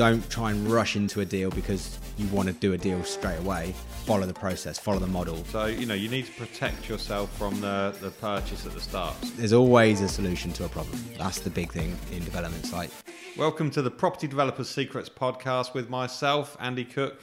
[0.00, 3.38] don't try and rush into a deal because you want to do a deal straight
[3.40, 3.74] away.
[4.06, 5.44] Follow the process, follow the model.
[5.44, 9.14] So, you know, you need to protect yourself from the, the purchase at the start.
[9.36, 10.98] There's always a solution to a problem.
[11.18, 12.90] That's the big thing in development site.
[13.36, 17.20] Welcome to the Property Developers Secrets podcast with myself, Andi Cooke.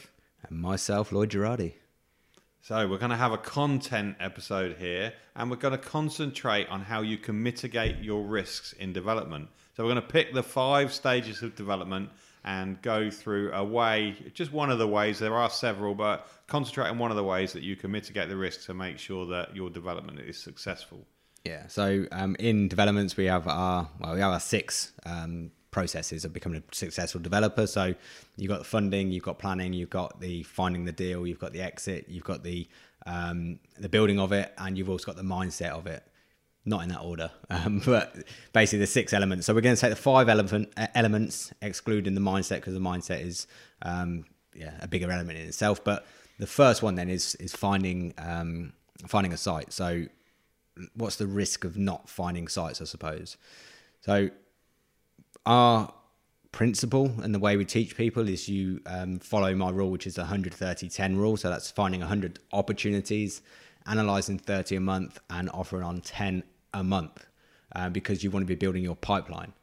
[0.48, 1.74] And myself, Lloyd Girardi.
[2.62, 6.82] So, we're going to have a content episode here and we're going to concentrate on
[6.82, 9.50] how you can mitigate your risks in development.
[9.78, 12.10] So, we're going to pick the five stages of development
[12.44, 16.90] and go through a way, just one of the ways, there are several, but concentrate
[16.90, 19.56] on one of the ways that you can mitigate the risks to make sure that
[19.56, 21.06] your development is successful.
[21.44, 21.68] Yeah.
[21.68, 26.34] So um, in developments, we have our well, we have our six um, processes of
[26.34, 27.68] becoming a successful developer.
[27.68, 27.94] So
[28.36, 31.54] you've got the funding, you've got planning, you've got the finding the deal, you've got
[31.54, 32.68] the exit, you've got the
[33.06, 36.04] um, the building of it, and you've also got the mindset of it.
[36.68, 38.14] Not in that order, um, but
[38.52, 39.46] basically the six elements.
[39.46, 43.26] So we're going to take the five element, elements, excluding the mindset, because the mindset
[43.26, 43.48] is
[43.84, 45.82] um, yeah a bigger element in itself.
[45.82, 46.06] But
[46.40, 48.74] the first one then is is finding um,
[49.08, 49.72] finding a site.
[49.72, 50.08] So
[50.94, 52.82] what's the risk of not finding sites?
[52.82, 53.38] I suppose.
[54.02, 54.30] So
[55.46, 55.94] our
[56.52, 60.16] principle and the way we teach people is you um, follow my rule, which is
[60.16, 61.38] the 130 10 rule.
[61.38, 63.42] So that's finding 100 opportunities,
[63.86, 66.44] analyzing 30 a month, and offering on 10
[66.80, 67.26] a month
[67.76, 69.54] uh, because you want to be building your pipeline.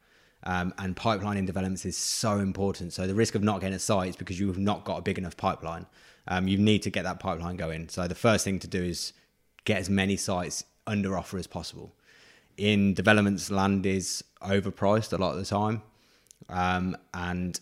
[0.47, 2.93] Um, and pipeline in developments is so important.
[2.93, 5.17] So the risk of not getting a site is because you've not got a big
[5.17, 5.87] enough pipeline.
[6.29, 7.89] Um, you need to get that pipeline going.
[7.89, 9.15] So the first thing to do is
[9.65, 11.95] get as many sites under offer as possible.
[12.57, 15.83] In developments, land is overpriced a lot of the time,
[16.49, 17.59] um, and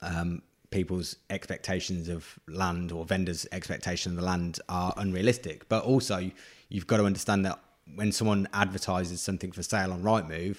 [0.00, 5.68] um, people's expectations of land or vendors' expectations of the land are unrealistic.
[5.68, 6.30] But also,
[6.68, 7.60] you've got to understand that
[7.94, 10.58] when someone advertises something for sale on Rightmove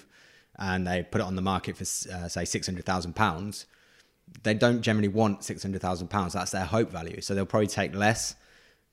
[0.58, 3.66] and they put it on the market for uh, say six hundred thousand pounds,
[4.42, 6.32] they don't generally want six hundred thousand pounds.
[6.32, 8.36] That's their hope value, so they'll probably take less.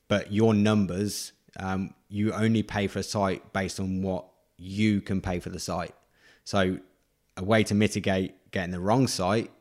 [0.08, 4.26] But your numbers, um, you only pay for a site based on what
[4.58, 5.96] you can pay for the site.
[6.44, 6.80] So
[7.38, 9.52] a way to mitigate getting the wrong site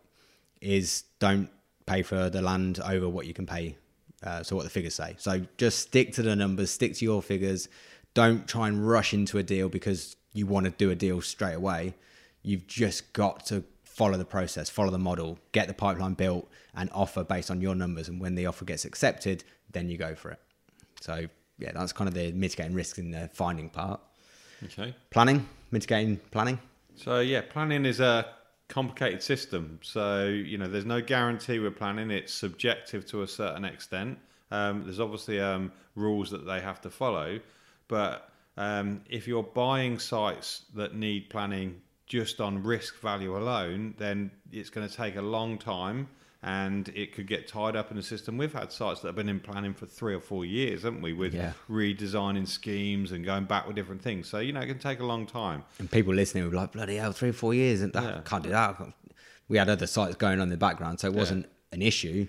[0.60, 1.48] is don't
[1.86, 3.76] pay for the land over what you can pay.
[4.22, 5.14] Uh, so what the figures say.
[5.16, 7.68] So just stick to the numbers, stick to your figures.
[8.14, 11.54] Don't try and rush into a deal because you want to do a deal straight
[11.54, 11.94] away.
[12.42, 16.88] You've just got to follow the process, follow the model, get the pipeline built, and
[16.92, 18.08] offer based on your numbers.
[18.08, 20.38] And when the offer gets accepted, then you go for it.
[21.00, 21.26] So
[21.58, 24.00] yeah, that's kind of the mitigating risks in the finding part.
[24.64, 24.94] Okay.
[25.10, 26.58] Planning, mitigating planning.
[26.96, 28.26] So yeah, planning is a
[28.68, 29.78] complicated system.
[29.82, 32.10] So you know, there's no guarantee with planning.
[32.10, 34.18] It's subjective to a certain extent.
[34.50, 37.38] Um, there's obviously um, rules that they have to follow,
[37.90, 44.30] but um, if you're buying sites that need planning just on risk value alone, then
[44.52, 46.08] it's going to take a long time
[46.42, 48.38] and it could get tied up in the system.
[48.38, 51.12] We've had sites that have been in planning for three or four years, haven't we,
[51.12, 51.52] with Yeah.
[51.68, 54.28] redesigning schemes and going back with different things.
[54.28, 55.64] So, you know, it can take a long time.
[55.80, 58.20] And people listening will be like, bloody hell, three or four years, and that, Yeah.
[58.24, 58.80] can't do that.
[59.48, 62.28] We had other sites going on in the background, so it wasn't an issue.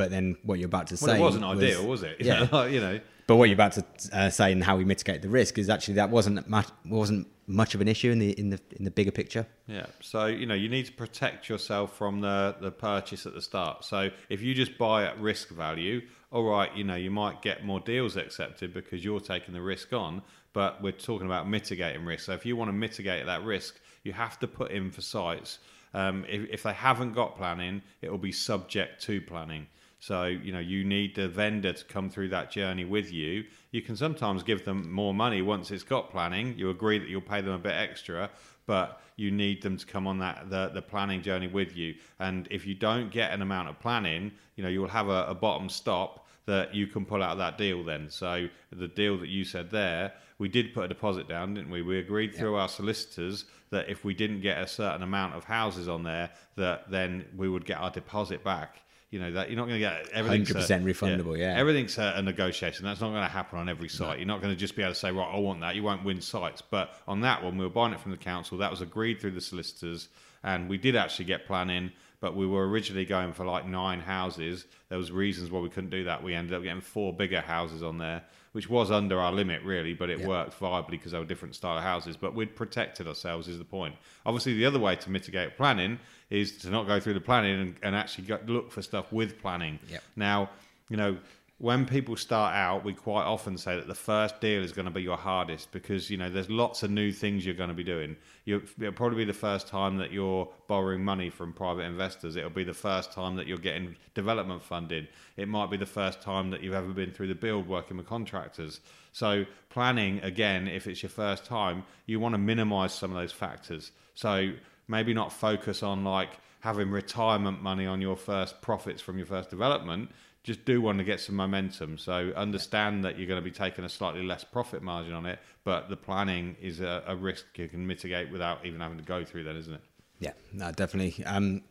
[0.00, 2.16] But then what you're about to say Well, it wasn't ideal, was it?
[2.20, 2.48] Yeah.
[2.52, 3.84] Like, you know, But what you're about to
[4.14, 7.74] uh, say and how we mitigate the risk is actually that wasn't much, wasn't much
[7.74, 9.46] of an issue in the in the in the bigger picture.
[9.66, 9.84] Yeah.
[10.00, 13.84] So you know you need to protect yourself from the the purchase at the start.
[13.84, 16.00] So if you just buy at risk value,
[16.32, 19.92] all right, you know you might get more deals accepted because you're taking the risk
[19.92, 20.22] on.
[20.54, 22.24] But we're talking about mitigating risk.
[22.24, 25.58] So if you want to mitigate that risk, you have to put in for sites.
[25.92, 29.66] Um, if, if they haven't got planning, it will be subject to planning.
[30.00, 33.44] So you know you need the vendor to come through that journey with you.
[33.70, 36.54] You can sometimes give them more money once it's got planning.
[36.56, 38.30] You agree that you'll pay them a bit extra,
[38.66, 41.94] but you need them to come on that the, the planning journey with you.
[42.18, 45.34] And if you don't get an amount of planning, you know you'll have a, a
[45.34, 47.84] bottom stop that you can pull out of that deal.
[47.84, 51.70] Then, so the deal that you said there, we did put a deposit down, didn't
[51.70, 51.82] we?
[51.82, 55.86] We agreed through our solicitors that if we didn't get a certain amount of houses
[55.88, 58.80] on there, that then we would get our deposit back.
[59.10, 60.44] You know that you're not going to get everything.
[60.44, 61.58] 100% refundable, yeah.
[61.58, 62.84] everything's a, a negotiation.
[62.84, 64.18] That's not going to happen on every site.
[64.18, 65.74] You're not going to just be able to say, right, I want that.
[65.74, 66.62] You won't win sites.
[66.62, 68.58] But on that one, we were buying it from the council.
[68.58, 70.08] That was agreed through the solicitors,
[70.44, 71.90] and we did actually get planning.
[72.20, 74.66] But we were originally going for like nine houses.
[74.90, 76.22] There was reasons why we couldn't do that.
[76.22, 78.22] We ended up getting four bigger houses on there,
[78.52, 81.78] which was under our limit really, but it worked viably because they were different style
[81.78, 82.18] of houses.
[82.18, 83.94] But we'd protected ourselves is the point.
[84.26, 87.74] Obviously, the other way to mitigate planning is to not go through the planning and,
[87.82, 89.78] and actually go, look for stuff with planning.
[89.88, 90.02] Yep.
[90.16, 90.50] Now,
[90.90, 91.16] you know,
[91.60, 94.90] when people start out, we quite often say that the first deal is going to
[94.90, 97.84] be your hardest because you know there's lots of new things you're going to be
[97.84, 98.16] doing.
[98.46, 102.36] You'll, it'll probably be the first time that you're borrowing money from private investors.
[102.36, 105.06] It'll be the first time that you're getting development funding.
[105.36, 108.06] It might be the first time that you've ever been through the build working with
[108.06, 108.80] contractors.
[109.12, 113.32] So planning again, if it's your first time, you want to minimise some of those
[113.32, 113.92] factors.
[114.14, 114.52] So
[114.88, 119.50] maybe not focus on like having retirement money on your first profits from your first
[119.50, 120.10] development
[120.42, 121.98] just do want to get some momentum.
[121.98, 125.38] So understand that you're going to be taking a slightly less profit margin on it,
[125.64, 129.24] but the planning is a, a risk you can mitigate without even having to go
[129.24, 129.82] through that, isn't it?
[130.18, 131.24] Yeah, no, definitely.
[131.24, 131.62] Um,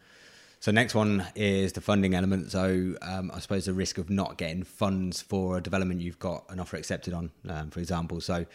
[0.60, 2.52] so next one is the funding element.
[2.52, 6.46] So um, I suppose the risk of not getting funds for a development you've got
[6.50, 8.22] an offer accepted on, um, for example.
[8.22, 8.46] So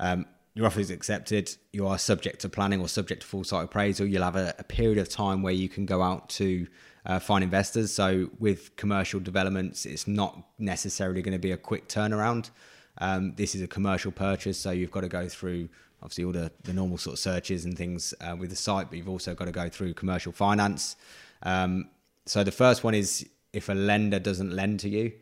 [0.00, 3.64] um, your offer is accepted, you are subject to planning or subject to full site
[3.64, 4.06] appraisal.
[4.06, 6.66] You'll have a, a period of time where you can go out to
[7.06, 7.92] uh, find investors.
[7.92, 12.50] So with commercial developments, it's not necessarily going to be a quick turnaround.
[12.98, 15.68] Um, this is a commercial purchase, so you've got to go through
[16.02, 18.98] obviously all the, the normal sort of searches and things uh, with the site, but
[18.98, 20.96] you've also got to go through commercial finance.
[21.44, 21.88] Um,
[22.26, 25.12] so the first one is if a lender doesn't lend to you,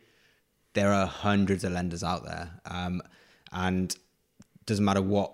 [0.72, 3.02] there are hundreds of lenders out there, um,
[3.52, 3.94] and
[4.66, 5.32] doesn't matter what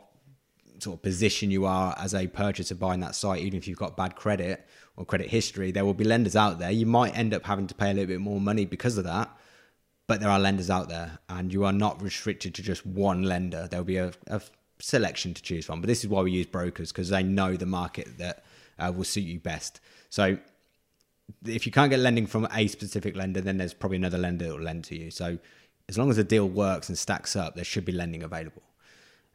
[0.78, 3.96] sort of position you are as a purchaser buying that site, even if you've got
[3.96, 6.70] bad credit or credit history, there will be lenders out there.
[6.70, 9.31] You might end up having to pay a little bit more money because of that,
[10.06, 13.67] but there are lenders out there, and you are not restricted to just one lender.
[13.70, 14.40] There will be a, a
[14.78, 15.81] selection to choose from.
[15.81, 18.44] But this is why we use brokers because they know the market that
[18.78, 19.81] uh, will suit you best.
[20.11, 20.38] So
[21.44, 24.55] if you can't get lending from a specific lender, then there's probably another lender that
[24.55, 25.11] will lend to you.
[25.11, 25.38] So
[25.88, 28.62] as long as the deal works and stacks up, there should be lending available.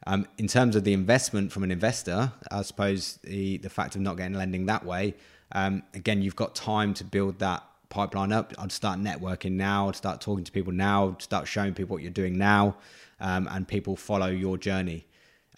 [0.06, 4.00] Um, in terms of the investment from an investor, I suppose the the fact of
[4.00, 5.14] not getting lending that way,
[5.52, 8.52] um, again, you've got time to build that pipeline up.
[8.58, 9.88] I'd start networking now.
[9.88, 11.16] I'd start talking to people now.
[11.20, 12.76] Start showing people what you're doing now,
[13.20, 15.06] um, and people follow your journey.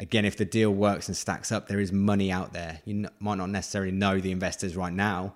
[0.00, 2.81] Again, if the deal works and stacks up, there is money out there.
[2.85, 5.35] You might not necessarily know the investors right now,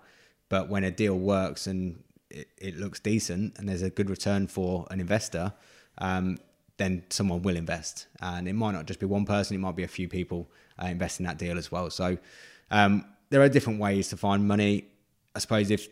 [0.49, 4.49] but when a deal works and it, it looks decent and there's a good return
[4.49, 5.53] for an investor,
[5.99, 6.39] um,
[6.79, 8.07] then someone will invest.
[8.21, 10.51] And it might not just be one person, it might be a few people
[10.83, 11.91] uh, invest in that deal as well.
[11.91, 12.17] So
[12.71, 14.87] um, there are different ways to find money.
[15.35, 15.89] I suppose if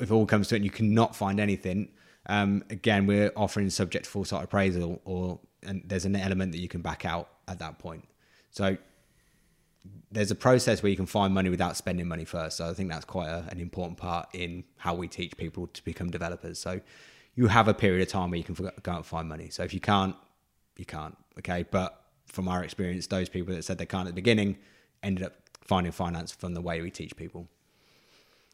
[0.00, 1.88] if all comes to it and you cannot find anything,
[2.26, 6.58] um, again, we're offering subject to full site appraisal or and there's an element that
[6.58, 8.04] you can back out at that point.
[8.50, 8.76] So
[10.10, 12.56] there's a process where you can find money without spending money first.
[12.58, 15.84] So I think that's quite a, an important part in how we teach people to
[15.84, 16.58] become developers.
[16.58, 16.80] So
[17.34, 19.50] you have a period of time where you can go out and find money.
[19.50, 20.14] So if you can't,
[20.76, 21.16] you can't.
[21.38, 24.56] Okay, but from our experience, those people that said they can't at the beginning
[25.02, 27.48] ended up finding finance from the way we teach people.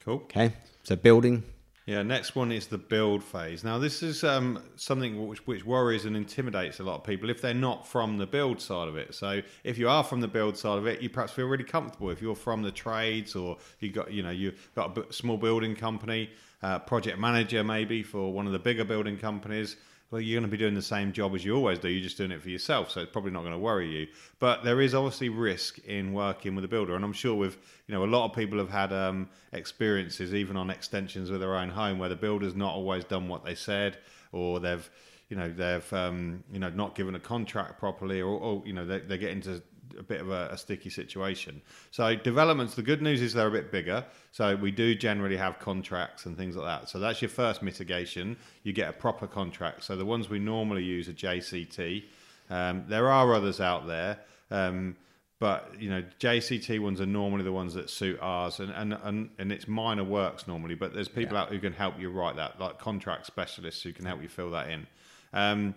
[0.05, 0.17] Cool.
[0.17, 1.43] Okay, so building.
[1.87, 3.65] Yeah, next one is the build phase.
[3.65, 7.41] Now, this is um, something which, which worries and intimidates a lot of people if
[7.41, 9.15] they're not from the build side of it.
[9.15, 12.11] So, if you are from the build side of it, you perhaps feel really comfortable.
[12.11, 15.75] If you're from the trades or you got, you know, you've got a small building
[15.75, 16.31] company,
[16.63, 19.77] uh, project manager maybe for one of the bigger building companies.
[20.11, 21.89] Well, you're going to be doing the same job as you always do.
[21.89, 24.09] You're just doing it for yourself, so it's probably not going to worry you.
[24.41, 27.95] But there is obviously risk in working with a builder, and I'm sure with you
[27.95, 31.69] know a lot of people have had um, experiences even on extensions with their own
[31.69, 33.99] home where the builder's not always done what they said,
[34.33, 34.91] or they've
[35.29, 38.85] you know they've um, you know not given a contract properly, or, or you know
[38.85, 39.63] they, they get into
[39.99, 41.61] a bit of a, a, sticky situation.
[41.91, 44.05] So developments, the good news is they're a bit bigger.
[44.33, 46.89] So we do generally have contracts and things like that.
[46.89, 48.37] So that's your first mitigation.
[48.63, 49.85] You get a proper contract.
[49.85, 52.05] So the ones we normally use are JCT.
[52.51, 54.19] Um, there are others out there.
[54.51, 54.97] Um,
[55.41, 59.31] but you know, JCT ones are normally the ones that suit ours, and and and,
[59.39, 60.75] and it's minor works normally.
[60.75, 61.43] But there's people yeah.
[61.43, 64.51] out who can help you write that, like contract specialists who can help you fill
[64.51, 64.87] that in.
[65.33, 65.75] Um,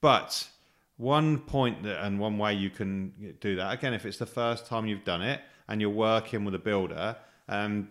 [0.00, 0.48] but
[0.96, 4.66] one point that, and one way you can do that again if it's the first
[4.66, 7.16] time you've done it and you're working with a builder
[7.48, 7.88] um,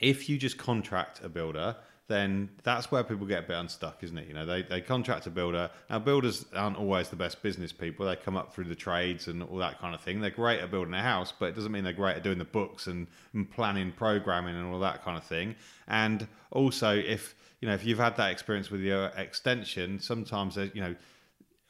[0.00, 1.76] if you just contract a builder
[2.10, 4.26] then that's where people get a bit unstuck isn't it?
[4.26, 5.70] You know they, they contract a builder.
[5.88, 8.04] Now builders aren't always the best business people.
[8.04, 10.20] They come up through the trades and all that kind of thing.
[10.20, 12.44] They're great at building a house but it doesn't mean they're great at doing the
[12.44, 15.54] books and, and planning programming and all that kind of thing.
[15.86, 20.80] And also if you know if you've had that experience with your extension sometimes you
[20.80, 20.96] know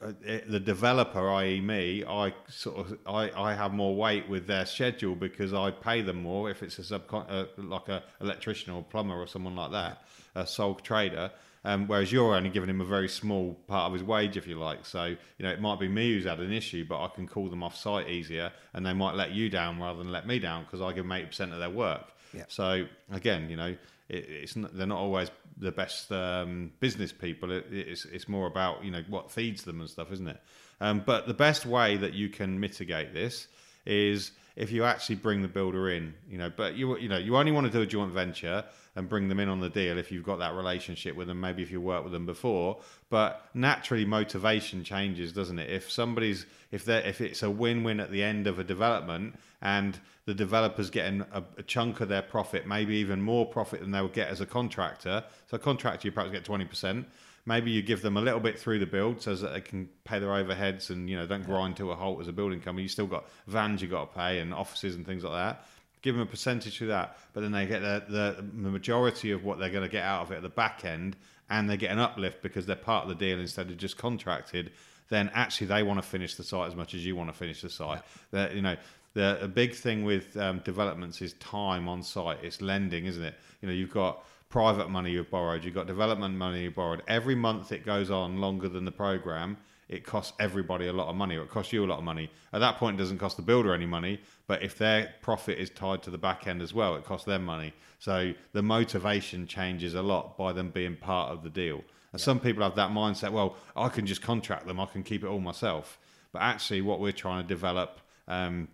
[0.00, 5.14] the developer, i.e., me, I sort of I, I have more weight with their schedule
[5.14, 9.21] because I pay them more if it's a subcon uh, like a electrician or plumber
[9.21, 10.02] or someone like that,
[10.35, 11.30] a sole trader.
[11.62, 14.59] Um, whereas you're only giving him a very small part of his wage, if you
[14.59, 14.87] like.
[14.87, 17.50] So you know it might be me who's had an issue, but I can call
[17.50, 20.64] them off site easier, and they might let you down rather than let me down
[20.64, 22.12] because I give them eighty percent of their work.
[22.33, 22.45] Yeah.
[22.49, 23.76] So again, you know,
[24.09, 25.30] it, it's not, they're not always
[25.61, 27.52] the best um, business people.
[27.52, 30.40] It, it's it's more about you know what feeds them and stuff, isn't it?
[30.81, 33.49] Um, but the best way that you can mitigate this
[33.87, 36.51] is if you actually bring the builder in, you know.
[36.55, 38.65] But you you know you only want to do a joint venture
[38.97, 41.41] and bring them in on the deal if you've got that relationship with them.
[41.41, 45.71] Maybe if you worked with them before, but naturally motivation changes, doesn't it?
[45.71, 49.99] If somebody's if they if it's a win-win at the end of a development and
[50.27, 54.01] the developer's getting a, a, chunk of their profit, maybe even more profit than they
[54.01, 55.25] would get as a contractor.
[55.51, 57.09] So a contractor you perhaps get twenty percent.
[57.50, 60.19] Maybe you give them a little bit through the build so that they can pay
[60.21, 62.85] their overheads and you know don't grind to a halt as a building company.
[62.85, 65.66] You still got vans you got to pay and offices and things like that
[66.02, 69.45] give them a percentage of that, but then they get the, the, the majority of
[69.45, 71.16] what they're going to get out of it at the back end,
[71.49, 74.73] and they get an uplift because they're part of the deal instead of just contracted.
[75.09, 77.62] Then actually they want to finish the site as much as you want to finish
[77.62, 78.02] the site.
[78.33, 78.52] Yeah.
[78.52, 78.76] you know,
[79.12, 82.38] the big thing with um, developments is time on site.
[82.42, 83.35] It's lending, isn't it?
[83.61, 87.02] You know, you've got private money you've borrowed, you've got development money you borrowed.
[87.09, 89.57] Every month it goes on longer than the program
[89.90, 92.30] it costs everybody a lot of money or it costs you a lot of money.
[92.52, 95.69] At that point, it doesn't cost the builder any money, but if their profit is
[95.69, 97.75] tied to the back end as well, it costs them money.
[97.99, 101.78] So the motivation changes a lot by them being part of the deal.
[102.12, 102.25] And yeah.
[102.25, 105.26] some people have that mindset, well, I can just contract them, I can keep it
[105.26, 105.99] all myself.
[106.33, 108.69] But actually, what we're trying to develop um,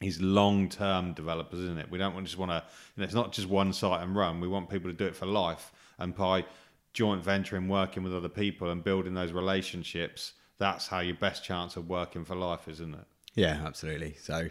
[0.00, 1.90] is long-term developers, isn't it?
[1.90, 2.62] We don't just want to.
[2.96, 4.40] You know, it's not just one site and run.
[4.40, 6.44] We want people to do it for life, and by
[6.92, 11.76] joint venturing, working with other people, and building those relationships, that's how your best chance
[11.76, 13.04] of working for life, isn't it?
[13.34, 14.16] Yeah, absolutely.
[14.20, 14.48] So,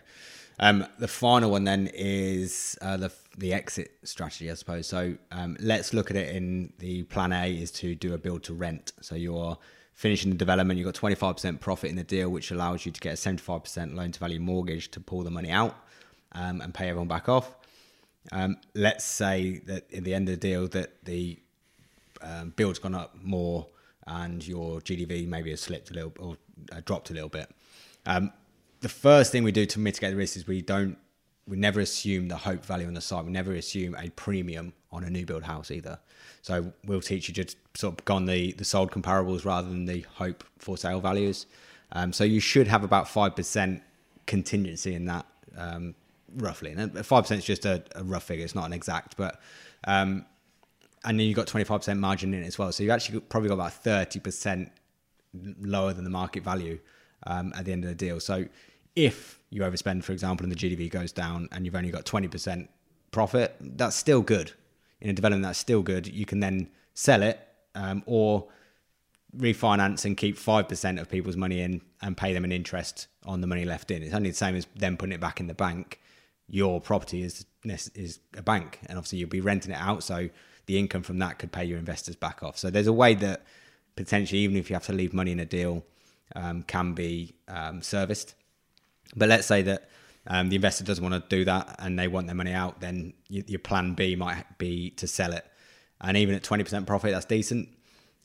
[0.59, 4.87] um, the final one then is uh, the the exit strategy, I suppose.
[4.87, 8.43] So, um, let's look at it in the plan A is to do a build
[8.43, 8.93] to rent.
[9.01, 9.57] So you're
[9.97, 13.13] finishing the development, you've got 25% profit in the deal, which allows you to get
[13.13, 15.75] a 75% loan to value mortgage to pull the money out
[16.33, 17.55] um, and pay everyone back off.
[18.31, 21.39] Um, let's say that in the end of the deal that the
[22.21, 23.65] um, build's gone up more
[24.05, 26.37] and your GDV maybe has slipped a little or
[26.71, 27.49] uh, dropped a little bit.
[28.05, 28.31] Um,
[28.81, 30.99] the first thing we do to mitigate the risk is we don't
[31.47, 33.25] we never assume the hope value on the site.
[33.25, 35.99] We never assume a premium on a new build house either.
[36.41, 39.85] So we'll teach you to sort of go on the, the sold comparables rather than
[39.85, 41.45] the hope for sale values.
[41.93, 43.81] Um, so you should have about 5%
[44.25, 45.25] contingency in that
[45.57, 45.95] um,
[46.35, 46.71] roughly.
[46.71, 48.43] And 5% is just a, a, rough figure.
[48.43, 49.39] It's not an exact, but
[49.85, 50.25] um,
[51.05, 52.71] and then you've got 25% margin in it as well.
[52.71, 54.69] So you've actually probably got about 30%
[55.61, 56.79] lower than the market value
[57.25, 58.19] um, at the end of the deal.
[58.19, 58.45] So
[58.95, 62.67] if you overspend, for example, and the GDV goes down and you've only got 20%
[63.11, 64.51] profit, that's still good.
[64.99, 66.07] In a development, that's still good.
[66.07, 67.39] You can then sell it
[67.75, 68.47] um, or
[69.35, 73.47] refinance and keep 5% of people's money in and pay them an interest on the
[73.47, 74.03] money left in.
[74.03, 75.99] It's only the same as them putting it back in the bank.
[76.47, 80.01] Your property is is a bank, and obviously you'll be renting it out.
[80.01, 80.29] So
[80.65, 82.57] the income from that could pay your investors back off.
[82.57, 83.43] So there's a way that
[83.97, 85.83] potentially, even if you have to leave money in a deal,
[86.35, 88.35] um, can be um, serviced.
[89.15, 89.89] But let's say that
[90.27, 93.13] um, the investor doesn't want to do that and they want their money out, then
[93.29, 95.45] you, your plan B might be to sell it.
[96.01, 97.69] And even at 20% profit, that's decent.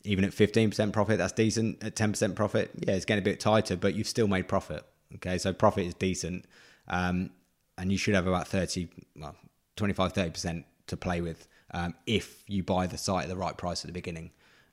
[0.04, 1.82] Even at 15% profit, that's decent.
[1.82, 4.84] At 10% profit, yeah, it's getting a bit tighter, but you've still made profit.
[5.16, 6.44] Okay, so profit is decent.
[6.88, 7.30] Um,
[7.78, 9.36] and you should have about 30, well,
[9.76, 13.84] 25, 30% to play with um, if you buy the site at the right price
[13.84, 14.30] at the beginning.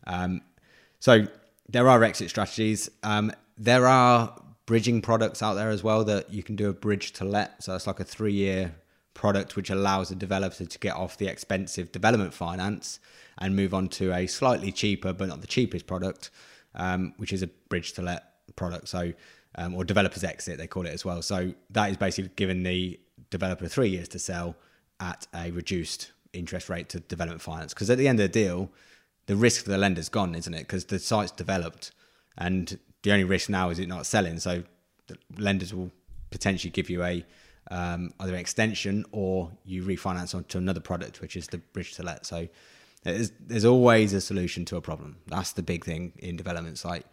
[0.07, 0.41] Um,
[0.99, 1.27] so
[1.69, 2.89] there are exit strategies.
[3.03, 4.35] Um, there are
[4.69, 7.63] bridging products out there as well that you can do a bridge to let.
[7.63, 8.75] So it's like a three year
[9.15, 12.99] product which allows a developer to get off the expensive development finance
[13.39, 16.29] and move on to a slightly cheaper but not the cheapest product,
[16.75, 18.87] um, which is a bridge to let product.
[18.89, 19.11] So
[19.55, 21.23] um, or developers exit they call it as well.
[21.23, 22.99] So that is basically giving the
[23.31, 24.55] developer three years to sell
[24.99, 27.73] at a reduced interest rate to development finance.
[27.73, 28.69] Because at the end of the deal,
[29.25, 30.67] the risk for the lender's gone, isn't it?
[30.67, 31.89] Because the site's developed,
[32.37, 34.39] and the only risk now is it not selling.
[34.39, 34.63] So
[35.07, 35.91] the lenders will
[36.29, 37.25] potentially give you a
[37.71, 42.03] um, either an extension or you refinance onto another product, which is the bridge to
[42.03, 42.25] let.
[42.25, 42.47] So
[43.03, 45.17] there's, there's always a solution to a problem.
[45.27, 46.83] That's the big thing in development.
[46.83, 47.05] Like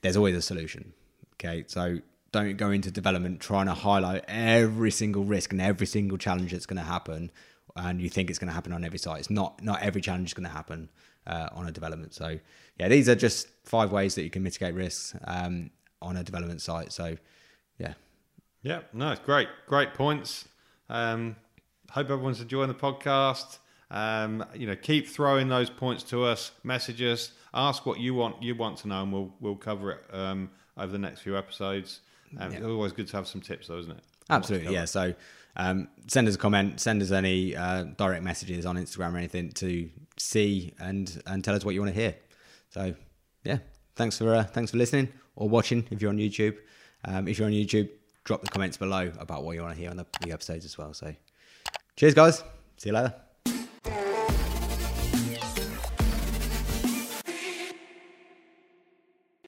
[0.00, 0.92] there's always a solution.
[1.34, 1.98] Okay, so
[2.32, 6.66] don't go into development trying to highlight every single risk and every single challenge that's
[6.66, 7.30] going to happen
[7.76, 9.20] and you think it's going to happen on every site.
[9.20, 10.90] It's not not every challenge is going to happen
[11.28, 12.14] uh, on a development.
[12.14, 12.38] So
[12.78, 15.70] yeah, these are just five ways that you can mitigate risks um,
[16.02, 16.92] on a development site.
[16.92, 17.16] So
[17.78, 17.94] yeah,
[18.62, 20.48] yeah, no, it's great, great points.
[20.88, 21.36] Um,
[21.90, 23.58] hope everyone's enjoying the podcast.
[23.90, 26.52] Um, you know, keep throwing those points to us.
[26.62, 27.32] Message us.
[27.54, 28.42] Ask what you want.
[28.42, 32.00] You want to know, and we'll we'll cover it um, over the next few episodes.
[32.38, 32.58] Um, yeah.
[32.58, 34.04] It's always good to have some tips, though, isn't it?
[34.30, 34.84] Absolutely, yeah.
[34.84, 35.14] So
[35.56, 39.50] um, send us a comment, send us any uh, direct messages on Instagram or anything
[39.52, 42.14] to see and and tell us what you want to hear.
[42.70, 42.94] So
[43.44, 43.58] yeah,
[43.96, 46.56] thanks for uh, thanks for listening or watching if you're on YouTube.
[47.04, 47.88] Um, if you're on YouTube,
[48.24, 50.76] drop the comments below about what you want to hear on the, the episodes as
[50.76, 50.92] well.
[50.92, 51.14] So
[51.96, 52.42] cheers, guys.
[52.76, 53.27] See you later.